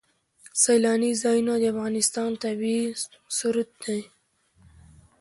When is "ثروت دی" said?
3.37-3.99